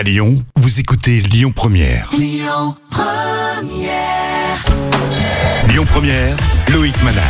[0.00, 2.08] À Lyon, vous écoutez Lyon Première.
[2.16, 4.64] Lyon Première.
[5.68, 6.36] Lyon Première,
[6.72, 7.22] Loïc Manac.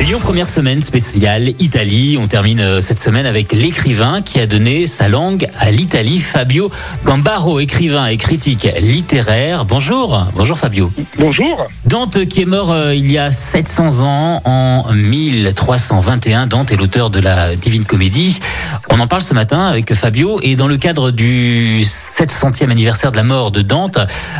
[0.00, 2.16] Lyon première semaine spéciale Italie.
[2.18, 6.70] On termine euh, cette semaine avec l'écrivain qui a donné sa langue à l'Italie, Fabio
[7.04, 9.66] Gambaro, écrivain et critique littéraire.
[9.66, 10.90] Bonjour, bonjour Fabio.
[11.18, 11.66] Bonjour.
[11.84, 16.46] Dante qui est mort euh, il y a 700 ans en 1321.
[16.46, 18.40] Dante est l'auteur de la Divine Comédie.
[18.88, 23.16] On en parle ce matin avec Fabio et dans le cadre du 700e anniversaire de
[23.16, 23.98] la mort de Dante,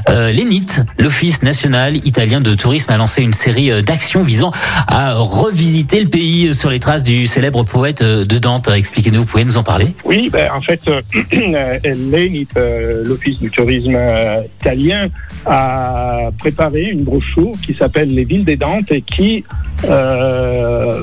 [0.09, 4.53] euh, l'ENIT, l'Office national italien de tourisme, a lancé une série euh, d'actions visant
[4.89, 5.19] à
[5.51, 8.69] revisiter le pays sur les traces du célèbre poète euh, de Dante.
[8.69, 11.01] Expliquez-nous, vous pouvez nous en parler Oui, ben, en fait, euh,
[12.57, 15.09] euh, l'Office du tourisme euh, italien,
[15.47, 19.45] a préparé une brochure qui s'appelle Les villes des Dantes et qui
[19.85, 21.01] euh,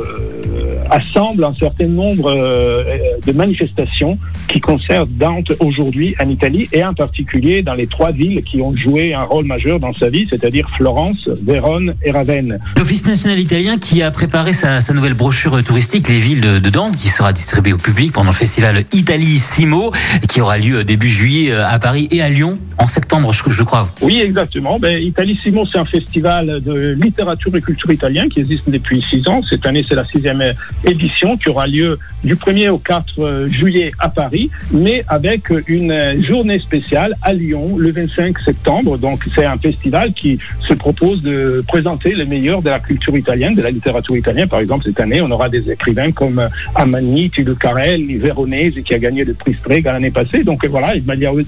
[0.90, 2.84] assemble un certain nombre euh,
[3.26, 8.44] de manifestations qui concernent Dante aujourd'hui en Italie et en particulier dans les trois villes
[8.44, 12.60] qui ont joué un rôle majeur dans sa vie, c'est-à-dire Florence, Vérone et Ravenne.
[12.76, 16.70] L'Office national italien qui a préparé sa, sa nouvelle brochure touristique, Les villes de, de
[16.70, 19.92] Dante, qui sera distribuée au public pendant le festival Italissimo,
[20.30, 23.64] qui aura lieu début juillet euh, à Paris et à Lyon en septembre, je, je
[23.64, 23.88] crois.
[24.02, 24.80] Oui, exactement.
[24.80, 29.42] Ben, Italissimo, c'est un festival de littérature et culture italien qui existe depuis six ans.
[29.50, 30.44] Cette année, c'est la sixième
[30.84, 36.60] édition qui aura lieu du 1er au 4 juillet à Paris, mais avec une journée
[36.60, 38.98] spéciale à Lyon le 25 septembre.
[38.98, 43.56] Donc, c'est un festival qui se propose de présenter les meilleurs de la culture italienne,
[43.56, 44.48] de la littérature italienne.
[44.48, 49.00] Par exemple, cette année, on aura des écrivains comme Amani, Tullio Carelli, Veronese, qui a
[49.00, 50.44] gagné le prix Strega l'année passée.
[50.44, 51.04] Donc, voilà, il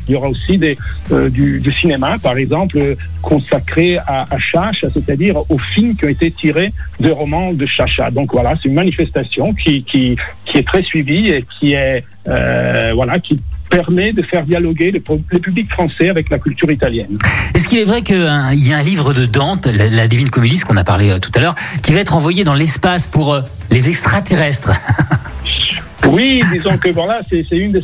[0.07, 0.59] y aura aussi
[1.11, 6.31] euh, du, cinéma, par exemple, consacré à, à Chacha, c'est-à-dire aux films qui ont été
[6.31, 8.11] tirés de romans de Chacha.
[8.11, 10.17] Donc, voilà, c'est une manifestation qui,
[10.53, 13.37] est très suivie et qui est, euh, voilà, qui
[13.69, 17.17] permet de faire dialoguer le, le, public français avec la culture italienne.
[17.53, 20.57] Est-ce qu'il est vrai qu'il hein, y a un livre de Dante, la, Divine Comédie,
[20.57, 23.33] ce qu'on a parlé euh, tout à l'heure, qui va être envoyé dans l'espace pour
[23.33, 24.71] euh, les extraterrestres?
[26.07, 27.83] Oui, disons que voilà, c'est une de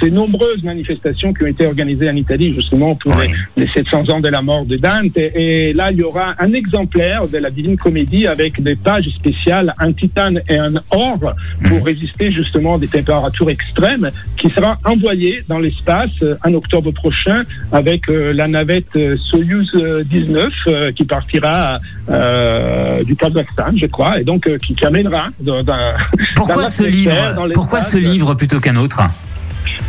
[0.00, 3.28] ces, nombreuses manifestations qui ont été organisées en Italie justement pour oui.
[3.56, 5.16] les, les, 700 ans de la mort de Dante.
[5.16, 9.08] Et, et, là, il y aura un exemplaire de la Divine Comédie avec des pages
[9.08, 11.34] spéciales, un titane et un or
[11.64, 11.82] pour mmh.
[11.82, 16.10] résister justement des températures extrêmes, qui sera envoyé dans l'espace
[16.44, 19.72] en octobre prochain avec euh, la navette Soyuz
[20.06, 21.78] 19 euh, qui partira
[22.10, 25.94] euh, du Kazakhstan, je crois, et donc qui, qui amènera dans, dans,
[26.36, 27.33] Pourquoi dans ce livre?
[27.54, 29.02] Pourquoi ce livre plutôt qu'un autre?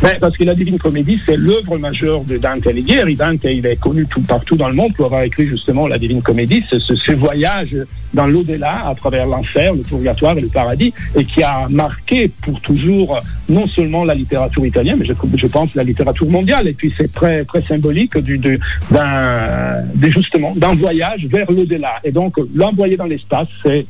[0.02, 3.16] Ben, parce que la Divine Comédie, c'est l'œuvre majeure de Dante Alighieri.
[3.16, 6.22] Dante, il est connu tout partout dans le monde pour avoir écrit justement la Divine
[6.22, 7.76] Comédie, ce, ce, voyage
[8.12, 12.60] dans l'au-delà, à travers l'enfer, le purgatoire et le paradis, et qui a marqué pour
[12.60, 13.18] toujours
[13.48, 16.68] non seulement la littérature italienne, mais je, je pense la littérature mondiale.
[16.68, 18.58] Et puis c'est très très symbolique du, de,
[18.90, 22.00] d'un, justement d'un voyage vers l'au-delà.
[22.04, 23.86] Et donc l'envoyer dans l'espace, c'est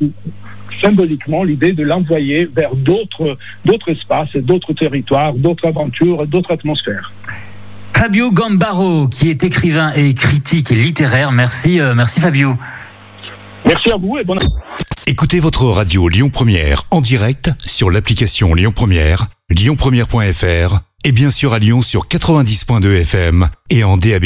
[0.81, 7.13] symboliquement l'idée de l'envoyer vers d'autres d'autres espaces, d'autres territoires, d'autres aventures, d'autres atmosphères.
[7.95, 11.33] Fabio Gambaro, qui est écrivain et critique littéraire.
[11.33, 12.55] Merci, euh, merci Fabio.
[13.65, 14.39] Merci à vous et bonne.
[15.07, 21.55] Écoutez votre radio Lyon Première en direct sur l'application Lyon Première, lyonpremière.fr et bien sûr
[21.55, 24.25] à Lyon sur 90.2 FM et en DAB+.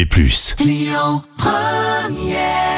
[0.58, 2.69] Lyon Première